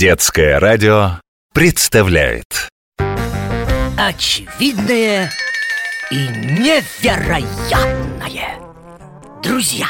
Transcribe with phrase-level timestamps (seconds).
[0.00, 1.20] Детское радио
[1.52, 2.70] представляет.
[3.98, 5.30] Очевидное
[6.10, 8.56] и невероятное.
[9.42, 9.88] Друзья,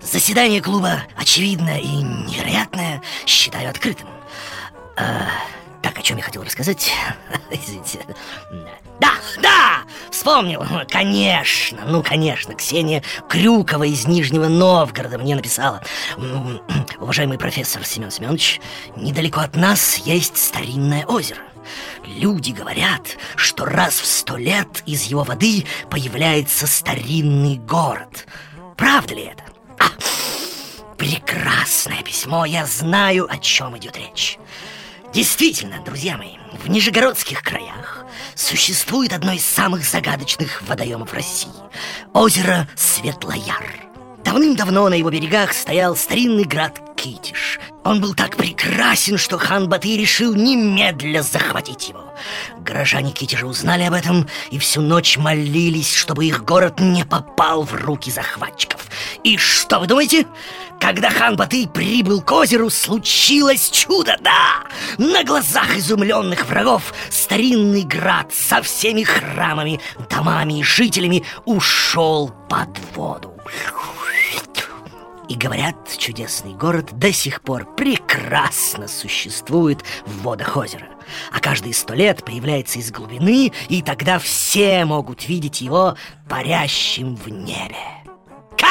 [0.00, 4.08] заседание клуба «Очевидное и невероятное» считаю открытым.
[4.96, 5.26] А,
[5.82, 6.92] Так, о чем я хотел рассказать?
[7.50, 7.98] Извините.
[9.00, 9.71] Да, да,
[10.22, 15.82] вспомнил Конечно, ну конечно Ксения Крюкова из Нижнего Новгорода мне написала
[16.16, 16.62] «М,
[17.00, 18.60] Уважаемый профессор Семен Семенович
[18.94, 21.40] Недалеко от нас есть старинное озеро
[22.04, 28.26] Люди говорят, что раз в сто лет из его воды появляется старинный город.
[28.76, 29.44] Правда ли это?
[29.78, 29.84] А,
[30.96, 34.38] прекрасное письмо, я знаю, о чем идет речь.
[35.12, 41.50] Действительно, друзья мои, в Нижегородских краях существует одно из самых загадочных водоемов России–
[42.14, 43.62] озеро Светлояр.
[44.24, 47.60] Давным-давно на его берегах стоял старинный град Китиш.
[47.84, 52.14] Он был так прекрасен, что хан Батый решил немедля захватить его.
[52.60, 57.74] Горожане Китежа узнали об этом и всю ночь молились, чтобы их город не попал в
[57.74, 58.81] руки захватчиков.
[59.24, 60.26] И что вы думаете?
[60.80, 64.64] Когда хан Батый прибыл к озеру, случилось чудо, да!
[64.98, 73.32] На глазах изумленных врагов старинный град со всеми храмами, домами и жителями ушел под воду.
[75.28, 80.88] И говорят, чудесный город до сих пор прекрасно существует в водах озера.
[81.32, 85.96] А каждые сто лет появляется из глубины, и тогда все могут видеть его
[86.28, 88.02] парящим в небе.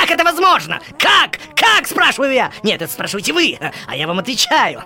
[0.01, 0.79] Как это возможно?
[0.97, 1.37] Как?
[1.55, 2.51] Как, спрашиваю я?
[2.63, 4.83] Нет, это спрашиваете вы, а я вам отвечаю.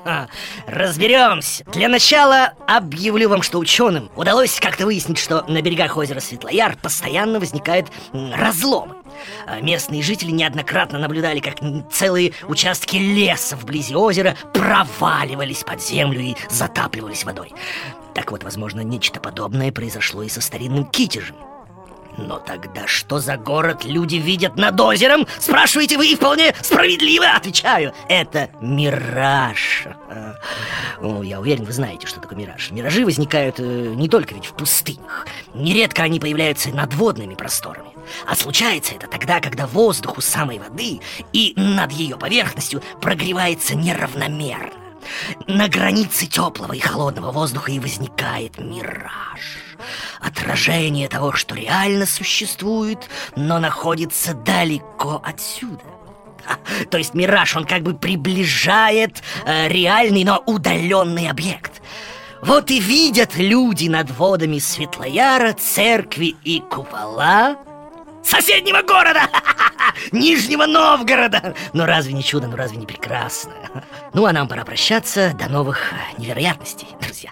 [0.68, 1.64] Разберемся.
[1.72, 7.40] Для начала объявлю вам, что ученым удалось как-то выяснить, что на берегах озера Светлояр постоянно
[7.40, 8.96] возникают м, разломы.
[9.48, 11.56] А Местные жители неоднократно наблюдали, как
[11.94, 17.54] целые участки леса вблизи озера проваливались под землю и затапливались водой.
[18.14, 21.38] Так вот, возможно, нечто подобное произошло и со старинным Китежем.
[22.18, 25.28] Но тогда что за город люди видят над озером?
[25.40, 27.94] Спрашиваете вы и вполне справедливо отвечаю.
[28.08, 29.88] Это мираж.
[31.02, 32.72] О, я уверен, вы знаете, что такое мираж.
[32.72, 35.28] Миражи возникают э, не только ведь в пустынях.
[35.54, 37.90] Нередко они появляются над водными просторами.
[38.28, 41.02] А случается это тогда, когда воздух у самой воды
[41.34, 44.72] и над ее поверхностью прогревается неравномерно.
[45.48, 49.58] На границе теплого и холодного воздуха и возникает мираж.
[50.20, 55.84] Отражение того, что реально существует, но находится далеко отсюда.
[56.90, 61.82] То есть мираж, он как бы приближает э, реальный, но удаленный объект.
[62.42, 67.58] Вот и видят люди над водами Светлояра, церкви и купола
[68.24, 69.22] соседнего города,
[70.12, 71.56] Нижнего Новгорода.
[71.74, 73.54] Ну разве не чудо, ну разве не прекрасно?
[74.14, 75.34] Ну а нам пора прощаться.
[75.38, 77.32] До новых невероятностей, друзья.